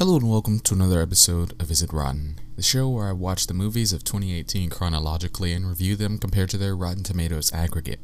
Hello 0.00 0.16
and 0.16 0.30
welcome 0.30 0.58
to 0.60 0.74
another 0.74 1.00
episode 1.02 1.52
of 1.62 1.70
Is 1.70 1.82
It 1.82 1.92
Rotten, 1.92 2.40
the 2.56 2.62
show 2.62 2.88
where 2.88 3.06
I 3.06 3.12
watch 3.12 3.46
the 3.46 3.54
movies 3.54 3.92
of 3.92 4.02
2018 4.02 4.70
chronologically 4.70 5.52
and 5.52 5.68
review 5.68 5.94
them 5.94 6.18
compared 6.18 6.48
to 6.50 6.58
their 6.58 6.74
Rotten 6.74 7.04
Tomatoes 7.04 7.52
aggregate. 7.52 8.00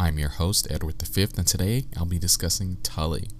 I'm 0.00 0.16
your 0.16 0.28
host, 0.28 0.68
Edward 0.70 1.02
V, 1.02 1.26
and 1.36 1.44
today 1.44 1.86
I'll 1.96 2.04
be 2.04 2.20
discussing 2.20 2.76
Tully. 2.84 3.30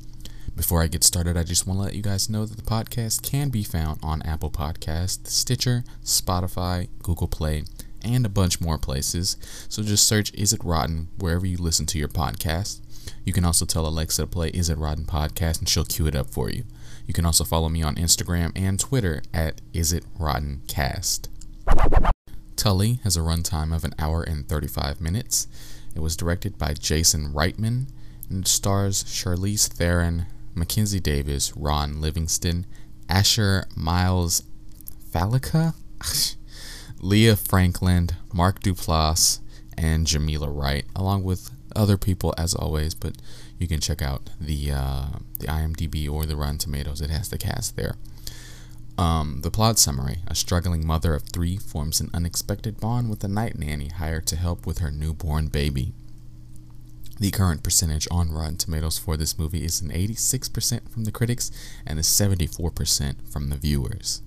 Before 0.56 0.82
I 0.82 0.88
get 0.88 1.04
started, 1.04 1.36
I 1.36 1.44
just 1.44 1.68
want 1.68 1.78
to 1.78 1.84
let 1.84 1.94
you 1.94 2.02
guys 2.02 2.28
know 2.28 2.44
that 2.46 2.56
the 2.56 2.64
podcast 2.68 3.22
can 3.22 3.48
be 3.48 3.62
found 3.62 4.00
on 4.02 4.22
Apple 4.22 4.50
Podcast, 4.50 5.28
Stitcher, 5.28 5.84
Spotify, 6.02 6.88
Google 7.00 7.28
Play, 7.28 7.62
and 8.02 8.26
a 8.26 8.28
bunch 8.28 8.60
more 8.60 8.76
places. 8.76 9.36
So 9.68 9.84
just 9.84 10.04
search 10.04 10.34
Is 10.34 10.52
It 10.52 10.64
Rotten 10.64 11.06
wherever 11.16 11.46
you 11.46 11.58
listen 11.58 11.86
to 11.86 11.98
your 11.98 12.08
podcast. 12.08 12.80
You 13.24 13.32
can 13.32 13.44
also 13.44 13.64
tell 13.64 13.86
Alexa 13.86 14.22
to 14.22 14.26
play 14.26 14.48
Is 14.48 14.68
It 14.68 14.78
Rotten 14.78 15.04
podcast 15.04 15.60
and 15.60 15.68
she'll 15.68 15.84
cue 15.84 16.08
it 16.08 16.16
up 16.16 16.28
for 16.28 16.50
you. 16.50 16.64
You 17.06 17.14
can 17.14 17.24
also 17.24 17.44
follow 17.44 17.68
me 17.68 17.84
on 17.84 17.94
Instagram 17.94 18.50
and 18.56 18.80
Twitter 18.80 19.22
at 19.32 19.60
Is 19.72 19.92
It 19.92 20.04
Rotten 20.18 20.62
Cast. 20.66 21.28
Tully 22.56 22.98
has 23.04 23.16
a 23.16 23.20
runtime 23.20 23.72
of 23.72 23.84
an 23.84 23.94
hour 23.96 24.24
and 24.24 24.48
35 24.48 25.00
minutes. 25.00 25.46
It 25.98 26.00
was 26.00 26.16
directed 26.16 26.56
by 26.56 26.74
Jason 26.74 27.32
Reitman 27.32 27.88
and 28.30 28.46
stars 28.46 29.02
Charlize 29.02 29.66
Theron, 29.66 30.26
Mackenzie 30.54 31.00
Davis, 31.00 31.52
Ron 31.56 32.00
Livingston, 32.00 32.66
Asher 33.08 33.66
Miles 33.74 34.44
Fallica, 35.12 35.74
Lia 37.00 37.34
Frankland, 37.34 38.14
Mark 38.32 38.60
Duplass, 38.60 39.40
and 39.76 40.06
Gameela 40.06 40.46
Wright, 40.48 40.84
along 40.94 41.24
with 41.24 41.50
other 41.74 41.96
people 41.96 42.32
as 42.38 42.54
always, 42.54 42.94
but 42.94 43.16
you 43.58 43.66
can 43.66 43.80
check 43.80 44.00
out 44.00 44.30
the 44.40 44.70
uh, 44.70 45.06
the 45.40 45.48
IMDb 45.48 46.08
or 46.08 46.26
the 46.26 46.36
Rotten 46.36 46.58
Tomatoes. 46.58 47.00
It 47.00 47.10
has 47.10 47.28
the 47.28 47.38
cast 47.38 47.74
there. 47.74 47.96
Um, 48.98 49.42
the 49.42 49.50
plot 49.50 49.78
summary: 49.78 50.18
A 50.26 50.34
struggling 50.34 50.84
mother 50.84 51.14
of 51.14 51.22
three 51.22 51.56
forms 51.56 52.00
an 52.00 52.10
unexpected 52.12 52.80
bond 52.80 53.08
with 53.08 53.22
a 53.22 53.28
night 53.28 53.56
nanny 53.56 53.88
hired 53.88 54.26
to 54.26 54.36
help 54.36 54.66
with 54.66 54.78
her 54.78 54.90
newborn 54.90 55.46
baby. 55.46 55.94
The 57.20 57.30
current 57.30 57.62
percentage 57.62 58.08
on 58.10 58.32
Rotten 58.32 58.56
Tomatoes 58.56 58.98
for 58.98 59.16
this 59.16 59.38
movie 59.38 59.64
is 59.64 59.80
an 59.80 59.90
86% 59.90 60.88
from 60.88 61.04
the 61.04 61.10
critics 61.10 61.50
and 61.84 61.98
a 61.98 62.02
74% 62.02 63.28
from 63.28 63.50
the 63.50 63.56
viewers. 63.56 64.22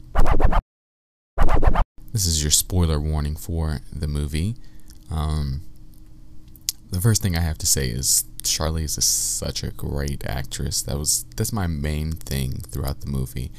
This 2.11 2.25
is 2.25 2.43
your 2.43 2.51
spoiler 2.51 2.99
warning 2.99 3.37
for 3.37 3.79
the 3.93 4.07
movie. 4.07 4.55
Um, 5.09 5.61
the 6.91 6.99
first 6.99 7.21
thing 7.21 7.37
I 7.37 7.41
have 7.41 7.57
to 7.59 7.65
say 7.65 7.87
is 7.87 8.25
Charlize 8.43 8.97
is 8.97 9.05
such 9.05 9.63
a 9.63 9.71
great 9.71 10.25
actress. 10.25 10.81
That 10.81 10.97
was 10.97 11.25
that's 11.35 11.53
my 11.53 11.67
main 11.67 12.11
thing 12.11 12.61
throughout 12.69 13.01
the 13.01 13.07
movie. 13.07 13.51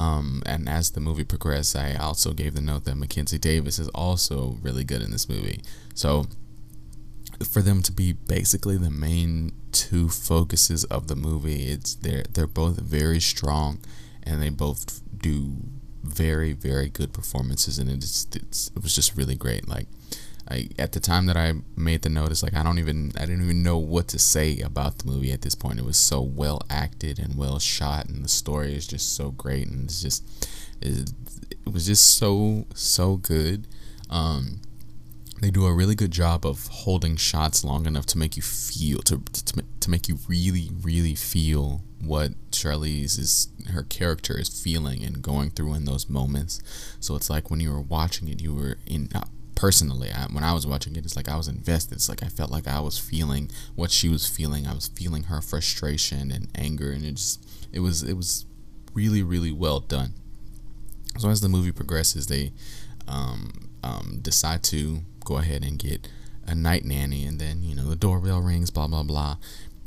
Um, 0.00 0.42
and 0.46 0.66
as 0.66 0.92
the 0.92 1.00
movie 1.00 1.24
progressed, 1.24 1.76
I 1.76 1.94
also 1.94 2.32
gave 2.32 2.54
the 2.54 2.62
note 2.62 2.84
that 2.84 2.94
Mackenzie 2.96 3.38
Davis 3.38 3.78
is 3.78 3.88
also 3.88 4.56
really 4.62 4.82
good 4.82 5.02
in 5.02 5.10
this 5.10 5.28
movie. 5.28 5.60
So 5.94 6.24
for 7.46 7.60
them 7.60 7.82
to 7.82 7.92
be 7.92 8.14
basically 8.14 8.78
the 8.78 8.90
main 8.90 9.52
two 9.72 10.08
focuses 10.08 10.84
of 10.84 11.08
the 11.08 11.16
movie, 11.16 11.64
it's 11.64 11.96
they're 11.96 12.24
they're 12.32 12.46
both 12.46 12.80
very 12.80 13.20
strong, 13.20 13.80
and 14.22 14.40
they 14.40 14.48
both 14.48 15.02
do 15.14 15.56
very 16.02 16.54
very 16.54 16.88
good 16.88 17.12
performances, 17.12 17.78
and 17.78 17.90
it's, 17.90 18.26
it's 18.34 18.70
it 18.74 18.82
was 18.82 18.94
just 18.94 19.18
really 19.18 19.36
great. 19.36 19.68
Like 19.68 19.86
I, 20.50 20.68
at 20.78 20.92
the 20.92 21.00
time 21.00 21.26
that 21.26 21.36
I 21.36 21.54
made 21.76 22.02
the 22.02 22.08
notice, 22.08 22.42
like 22.42 22.54
I 22.54 22.62
don't 22.62 22.78
even 22.78 23.12
I 23.16 23.20
didn't 23.20 23.44
even 23.44 23.62
know 23.62 23.78
what 23.78 24.08
to 24.08 24.18
say 24.18 24.60
about 24.60 24.98
the 24.98 25.06
movie 25.06 25.32
at 25.32 25.42
this 25.42 25.54
point. 25.54 25.78
It 25.78 25.84
was 25.84 25.96
so 25.96 26.20
well 26.20 26.62
acted 26.68 27.18
and 27.18 27.36
well 27.36 27.58
shot, 27.58 28.06
and 28.06 28.24
the 28.24 28.28
story 28.28 28.74
is 28.74 28.86
just 28.86 29.14
so 29.14 29.30
great, 29.30 29.68
and 29.68 29.84
it's 29.84 30.02
just 30.02 30.24
it, 30.80 31.12
it 31.50 31.72
was 31.72 31.86
just 31.86 32.16
so 32.18 32.66
so 32.74 33.16
good. 33.16 33.68
Um, 34.08 34.60
they 35.40 35.50
do 35.50 35.66
a 35.66 35.72
really 35.72 35.94
good 35.94 36.10
job 36.10 36.44
of 36.44 36.66
holding 36.66 37.16
shots 37.16 37.64
long 37.64 37.86
enough 37.86 38.06
to 38.06 38.18
make 38.18 38.36
you 38.36 38.42
feel 38.42 38.98
to 39.02 39.22
to, 39.32 39.64
to 39.80 39.90
make 39.90 40.08
you 40.08 40.18
really 40.28 40.70
really 40.82 41.14
feel 41.14 41.82
what 42.02 42.32
Charlize 42.50 43.18
is 43.18 43.48
her 43.72 43.82
character 43.84 44.36
is 44.38 44.48
feeling 44.48 45.04
and 45.04 45.22
going 45.22 45.50
through 45.50 45.74
in 45.74 45.84
those 45.84 46.08
moments. 46.08 46.60
So 46.98 47.14
it's 47.14 47.30
like 47.30 47.50
when 47.50 47.60
you 47.60 47.70
were 47.70 47.80
watching 47.80 48.28
it, 48.28 48.42
you 48.42 48.54
were 48.54 48.78
in 48.86 49.10
personally 49.60 50.08
I, 50.10 50.24
when 50.32 50.42
i 50.42 50.54
was 50.54 50.66
watching 50.66 50.96
it 50.96 51.04
it's 51.04 51.16
like 51.16 51.28
i 51.28 51.36
was 51.36 51.46
invested. 51.46 51.96
It's 51.96 52.08
like 52.08 52.22
i 52.22 52.28
felt 52.28 52.50
like 52.50 52.66
i 52.66 52.80
was 52.80 52.98
feeling 52.98 53.50
what 53.74 53.90
she 53.90 54.08
was 54.08 54.26
feeling. 54.26 54.66
I 54.66 54.72
was 54.72 54.88
feeling 54.88 55.24
her 55.24 55.42
frustration 55.42 56.32
and 56.32 56.48
anger 56.54 56.92
and 56.92 57.04
it 57.04 57.16
just 57.16 57.44
it 57.70 57.80
was 57.80 58.02
it 58.02 58.14
was 58.14 58.46
really 58.94 59.22
really 59.22 59.52
well 59.52 59.80
done. 59.80 60.14
So 61.18 61.28
as 61.28 61.42
the 61.42 61.50
movie 61.50 61.72
progresses 61.72 62.26
they 62.28 62.52
um, 63.06 63.68
um, 63.82 64.20
decide 64.22 64.62
to 64.64 65.00
go 65.26 65.36
ahead 65.36 65.62
and 65.62 65.78
get 65.78 66.08
a 66.46 66.54
night 66.54 66.86
nanny 66.86 67.26
and 67.26 67.38
then 67.38 67.62
you 67.62 67.74
know 67.74 67.84
the 67.90 67.96
doorbell 67.96 68.40
rings 68.40 68.70
blah 68.70 68.86
blah 68.86 69.02
blah 69.02 69.36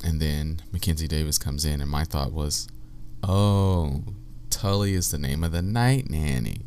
and 0.03 0.21
then 0.21 0.61
mackenzie 0.71 1.07
davis 1.07 1.37
comes 1.37 1.65
in 1.65 1.81
and 1.81 1.89
my 1.89 2.03
thought 2.03 2.31
was 2.31 2.67
oh 3.23 4.03
tully 4.51 4.93
is 4.93 5.09
the 5.09 5.17
name 5.17 5.43
of 5.43 5.51
the 5.51 5.63
night 5.63 6.09
nanny. 6.11 6.61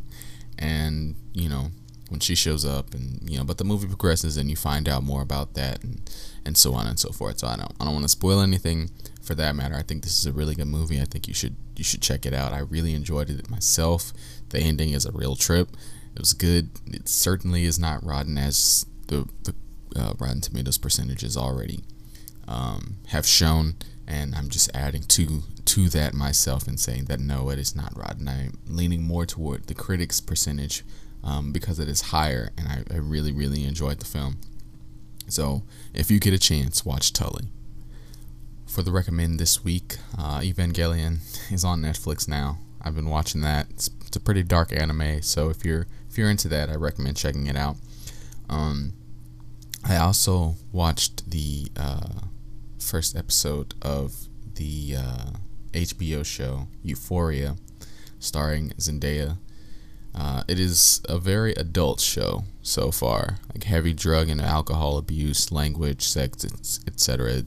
And 0.58 1.14
you 1.32 1.48
know 1.48 1.70
when 2.08 2.20
she 2.20 2.34
shows 2.34 2.64
up 2.64 2.94
and 2.94 3.28
you 3.28 3.36
know 3.36 3.44
but 3.44 3.58
the 3.58 3.64
movie 3.64 3.86
progresses 3.86 4.36
and 4.36 4.48
you 4.48 4.56
find 4.56 4.88
out 4.88 5.02
more 5.02 5.22
about 5.22 5.54
that 5.54 5.82
and 5.82 6.08
and 6.44 6.56
so 6.56 6.74
on 6.74 6.86
and 6.86 6.98
so 6.98 7.10
forth. 7.10 7.38
So 7.40 7.48
i 7.48 7.56
don't 7.56 7.72
i 7.80 7.84
don't 7.84 7.94
want 7.94 8.04
to 8.04 8.08
spoil 8.08 8.40
anything 8.40 8.90
for 9.22 9.34
that 9.34 9.56
matter. 9.56 9.74
I 9.74 9.82
think 9.82 10.04
this 10.04 10.16
is 10.16 10.26
a 10.26 10.32
really 10.32 10.54
good 10.54 10.68
movie. 10.68 11.00
I 11.00 11.04
think 11.04 11.26
you 11.26 11.34
should 11.34 11.56
you 11.76 11.84
should 11.84 12.00
check 12.00 12.24
it 12.24 12.32
out. 12.32 12.52
I 12.52 12.60
really 12.60 12.94
enjoyed 12.94 13.28
it 13.28 13.50
myself. 13.50 14.12
The 14.50 14.60
ending 14.60 14.90
is 14.90 15.04
a 15.04 15.12
real 15.12 15.36
trip. 15.36 15.68
It 16.14 16.20
was 16.20 16.32
good. 16.32 16.70
It 16.86 17.08
certainly 17.08 17.64
is 17.64 17.78
not 17.78 18.04
rotten 18.04 18.38
as 18.38 18.86
the 19.08 19.28
the 19.42 19.54
uh, 19.96 20.14
rotten 20.18 20.40
tomatoes 20.40 20.78
percentages 20.78 21.36
already 21.36 21.82
um, 22.46 22.98
have 23.08 23.26
shown. 23.26 23.74
And 24.08 24.36
i'm 24.36 24.48
just 24.48 24.70
adding 24.72 25.02
to 25.02 25.42
to 25.64 25.88
that 25.88 26.14
myself 26.14 26.68
and 26.68 26.78
saying 26.78 27.06
that 27.06 27.18
no 27.18 27.50
it 27.50 27.58
is 27.58 27.74
not 27.74 27.96
rotten. 27.98 28.28
I'm 28.28 28.58
leaning 28.68 29.02
more 29.02 29.26
toward 29.26 29.66
the 29.66 29.74
critics 29.74 30.20
percentage 30.20 30.84
um, 31.22 31.52
because 31.52 31.78
it 31.78 31.88
is 31.88 32.00
higher, 32.02 32.50
and 32.56 32.68
I, 32.68 32.82
I 32.92 32.98
really, 32.98 33.32
really 33.32 33.64
enjoyed 33.64 33.98
the 33.98 34.04
film. 34.06 34.38
So, 35.28 35.62
if 35.92 36.10
you 36.10 36.20
get 36.20 36.32
a 36.32 36.38
chance, 36.38 36.84
watch 36.84 37.12
Tully. 37.12 37.46
For 38.66 38.82
the 38.82 38.92
recommend 38.92 39.40
this 39.40 39.64
week, 39.64 39.96
uh, 40.18 40.40
Evangelion 40.40 41.18
is 41.52 41.64
on 41.64 41.82
Netflix 41.82 42.28
now. 42.28 42.58
I've 42.80 42.94
been 42.94 43.08
watching 43.08 43.40
that. 43.40 43.66
It's, 43.70 43.90
it's, 44.06 44.16
a 44.16 44.20
pretty 44.20 44.42
dark 44.44 44.72
anime, 44.72 45.22
so 45.22 45.50
if 45.50 45.64
you're 45.64 45.86
if 46.08 46.16
you're 46.16 46.30
into 46.30 46.48
that, 46.48 46.70
I 46.70 46.76
recommend 46.76 47.16
checking 47.16 47.46
it 47.48 47.56
out. 47.56 47.76
Um, 48.48 48.92
I 49.84 49.96
also 49.96 50.54
watched 50.72 51.30
the 51.30 51.66
uh, 51.76 52.20
first 52.78 53.16
episode 53.16 53.74
of 53.82 54.28
the 54.54 54.96
uh, 54.96 55.30
HBO 55.72 56.24
show 56.24 56.68
Euphoria, 56.82 57.56
starring 58.18 58.70
Zendaya 58.78 59.38
uh, 60.16 60.42
it 60.48 60.58
is 60.58 61.02
a 61.08 61.18
very 61.18 61.52
adult 61.54 62.00
show 62.00 62.44
so 62.62 62.90
far, 62.90 63.38
like 63.52 63.64
heavy 63.64 63.92
drug 63.92 64.30
and 64.30 64.40
alcohol 64.40 64.96
abuse, 64.96 65.52
language, 65.52 66.02
sex, 66.02 66.44
etc. 66.86 67.42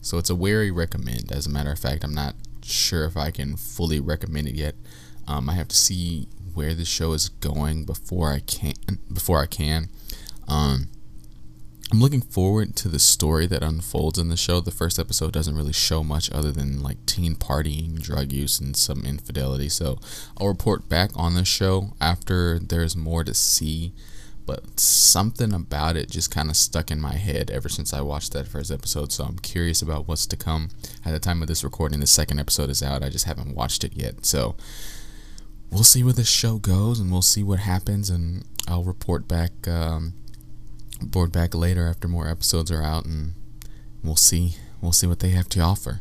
So 0.00 0.16
it's 0.16 0.30
a 0.30 0.34
wary 0.34 0.70
recommend. 0.70 1.30
As 1.30 1.46
a 1.46 1.50
matter 1.50 1.70
of 1.70 1.78
fact, 1.78 2.04
I'm 2.04 2.14
not 2.14 2.34
sure 2.62 3.04
if 3.04 3.16
I 3.16 3.30
can 3.30 3.56
fully 3.56 4.00
recommend 4.00 4.48
it 4.48 4.54
yet. 4.54 4.74
Um, 5.26 5.50
I 5.50 5.54
have 5.54 5.68
to 5.68 5.76
see 5.76 6.28
where 6.54 6.74
the 6.74 6.86
show 6.86 7.12
is 7.12 7.28
going 7.28 7.84
before 7.84 8.32
I 8.32 8.40
can 8.40 8.74
before 9.12 9.40
I 9.42 9.46
can. 9.46 9.90
Um, 10.48 10.88
I'm 11.90 12.00
looking 12.00 12.20
forward 12.20 12.76
to 12.76 12.88
the 12.88 12.98
story 12.98 13.46
that 13.46 13.62
unfolds 13.62 14.18
in 14.18 14.28
the 14.28 14.36
show. 14.36 14.60
The 14.60 14.70
first 14.70 14.98
episode 14.98 15.32
doesn't 15.32 15.56
really 15.56 15.72
show 15.72 16.04
much 16.04 16.30
other 16.30 16.52
than 16.52 16.82
like 16.82 17.06
teen 17.06 17.34
partying, 17.34 17.98
drug 17.98 18.30
use, 18.30 18.60
and 18.60 18.76
some 18.76 19.06
infidelity. 19.06 19.70
So 19.70 19.98
I'll 20.36 20.48
report 20.48 20.90
back 20.90 21.10
on 21.14 21.34
the 21.34 21.46
show 21.46 21.94
after 21.98 22.58
there's 22.58 22.94
more 22.94 23.24
to 23.24 23.32
see. 23.32 23.94
But 24.44 24.78
something 24.78 25.54
about 25.54 25.96
it 25.96 26.10
just 26.10 26.30
kind 26.30 26.50
of 26.50 26.56
stuck 26.56 26.90
in 26.90 27.00
my 27.00 27.14
head 27.14 27.50
ever 27.50 27.70
since 27.70 27.94
I 27.94 28.02
watched 28.02 28.34
that 28.34 28.48
first 28.48 28.70
episode. 28.70 29.10
So 29.10 29.24
I'm 29.24 29.38
curious 29.38 29.80
about 29.80 30.06
what's 30.06 30.26
to 30.26 30.36
come. 30.36 30.68
At 31.06 31.12
the 31.12 31.18
time 31.18 31.40
of 31.40 31.48
this 31.48 31.64
recording, 31.64 32.00
the 32.00 32.06
second 32.06 32.38
episode 32.38 32.68
is 32.68 32.82
out. 32.82 33.02
I 33.02 33.08
just 33.08 33.24
haven't 33.24 33.54
watched 33.54 33.82
it 33.82 33.94
yet. 33.94 34.26
So 34.26 34.56
we'll 35.70 35.84
see 35.84 36.02
where 36.02 36.12
this 36.12 36.28
show 36.28 36.58
goes 36.58 37.00
and 37.00 37.10
we'll 37.10 37.22
see 37.22 37.42
what 37.42 37.60
happens. 37.60 38.10
And 38.10 38.44
I'll 38.66 38.84
report 38.84 39.26
back. 39.26 39.66
Um, 39.66 40.12
board 41.00 41.32
back 41.32 41.54
later 41.54 41.86
after 41.86 42.08
more 42.08 42.28
episodes 42.28 42.70
are 42.70 42.82
out 42.82 43.04
and 43.04 43.34
we'll 44.02 44.16
see. 44.16 44.56
We'll 44.80 44.92
see 44.92 45.06
what 45.06 45.20
they 45.20 45.30
have 45.30 45.48
to 45.50 45.60
offer. 45.60 46.00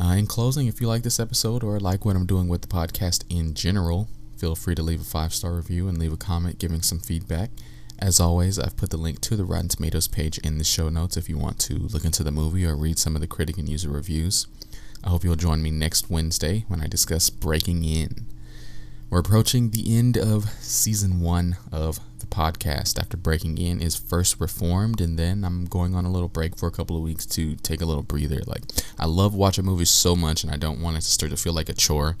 Uh, 0.00 0.14
in 0.14 0.26
closing, 0.26 0.66
if 0.66 0.80
you 0.80 0.88
like 0.88 1.02
this 1.02 1.20
episode 1.20 1.62
or 1.62 1.78
like 1.78 2.04
what 2.04 2.16
I'm 2.16 2.26
doing 2.26 2.48
with 2.48 2.62
the 2.62 2.68
podcast 2.68 3.24
in 3.28 3.54
general, 3.54 4.08
feel 4.36 4.54
free 4.54 4.74
to 4.74 4.82
leave 4.82 5.02
a 5.02 5.04
five 5.04 5.34
star 5.34 5.52
review 5.52 5.88
and 5.88 5.98
leave 5.98 6.12
a 6.12 6.16
comment 6.16 6.58
giving 6.58 6.80
some 6.82 7.00
feedback. 7.00 7.50
As 7.98 8.18
always, 8.18 8.58
I've 8.58 8.78
put 8.78 8.88
the 8.88 8.96
link 8.96 9.20
to 9.22 9.36
the 9.36 9.44
Rotten 9.44 9.68
Tomatoes 9.68 10.08
page 10.08 10.38
in 10.38 10.56
the 10.56 10.64
show 10.64 10.88
notes 10.88 11.18
if 11.18 11.28
you 11.28 11.36
want 11.36 11.58
to 11.60 11.74
look 11.74 12.06
into 12.06 12.24
the 12.24 12.30
movie 12.30 12.64
or 12.64 12.74
read 12.74 12.98
some 12.98 13.14
of 13.14 13.20
the 13.20 13.26
critic 13.26 13.58
and 13.58 13.68
user 13.68 13.90
reviews. 13.90 14.46
I 15.04 15.10
hope 15.10 15.22
you'll 15.22 15.36
join 15.36 15.62
me 15.62 15.70
next 15.70 16.08
Wednesday 16.08 16.64
when 16.68 16.80
I 16.80 16.86
discuss 16.86 17.28
Breaking 17.28 17.84
In. 17.84 18.26
We're 19.10 19.18
approaching 19.18 19.70
the 19.70 19.98
end 19.98 20.16
of 20.16 20.48
season 20.60 21.18
one 21.20 21.56
of 21.72 21.98
the 22.20 22.26
podcast 22.26 22.96
after 22.96 23.16
Breaking 23.16 23.58
In 23.58 23.82
is 23.82 23.96
first 23.96 24.38
reformed, 24.38 25.00
and 25.00 25.18
then 25.18 25.42
I'm 25.44 25.64
going 25.64 25.96
on 25.96 26.04
a 26.04 26.10
little 26.12 26.28
break 26.28 26.56
for 26.56 26.68
a 26.68 26.70
couple 26.70 26.96
of 26.96 27.02
weeks 27.02 27.26
to 27.26 27.56
take 27.56 27.80
a 27.80 27.84
little 27.84 28.04
breather. 28.04 28.40
Like, 28.46 28.62
I 29.00 29.06
love 29.06 29.34
watching 29.34 29.64
movies 29.64 29.90
so 29.90 30.14
much, 30.14 30.44
and 30.44 30.52
I 30.52 30.56
don't 30.56 30.80
want 30.80 30.96
it 30.96 31.00
to 31.00 31.10
start 31.10 31.30
to 31.30 31.36
feel 31.36 31.52
like 31.52 31.68
a 31.68 31.74
chore. 31.74 32.16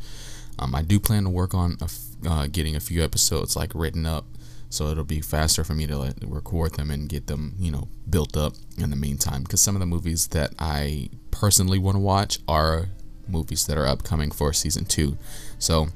Um, 0.58 0.74
I 0.74 0.82
do 0.82 0.98
plan 0.98 1.22
to 1.22 1.30
work 1.30 1.54
on 1.54 1.76
a 1.80 1.84
f- 1.84 2.06
uh, 2.26 2.46
getting 2.48 2.74
a 2.74 2.80
few 2.80 3.04
episodes 3.04 3.54
like 3.54 3.70
written 3.72 4.04
up 4.04 4.24
so 4.68 4.88
it'll 4.88 5.04
be 5.04 5.20
faster 5.20 5.64
for 5.64 5.74
me 5.74 5.86
to 5.86 5.96
like, 5.96 6.14
record 6.22 6.74
them 6.74 6.90
and 6.90 7.08
get 7.08 7.26
them 7.28 7.54
you 7.58 7.70
know 7.70 7.88
built 8.08 8.36
up 8.36 8.52
in 8.76 8.90
the 8.90 8.96
meantime 8.96 9.42
because 9.42 9.60
some 9.60 9.74
of 9.74 9.80
the 9.80 9.86
movies 9.86 10.28
that 10.28 10.52
i 10.58 11.08
personally 11.30 11.78
want 11.78 11.94
to 11.94 11.98
watch 11.98 12.38
are 12.46 12.88
movies 13.26 13.66
that 13.66 13.78
are 13.78 13.86
upcoming 13.86 14.30
for 14.30 14.52
season 14.52 14.84
two 14.84 15.16
so 15.58 15.88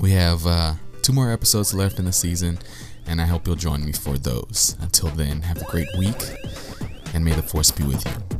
we 0.00 0.12
have 0.12 0.46
uh, 0.46 0.74
two 1.02 1.12
more 1.12 1.30
episodes 1.30 1.74
left 1.74 1.98
in 1.98 2.04
the 2.04 2.12
season 2.12 2.58
and 3.06 3.20
i 3.20 3.26
hope 3.26 3.46
you'll 3.46 3.56
join 3.56 3.84
me 3.84 3.92
for 3.92 4.16
those. 4.18 4.76
Until 4.80 5.08
then 5.10 5.42
have 5.42 5.60
a 5.60 5.64
great 5.64 5.88
week 5.98 6.16
and 7.14 7.24
may 7.24 7.32
the 7.32 7.42
force 7.42 7.70
be 7.70 7.84
with 7.84 8.04
you 8.06 8.39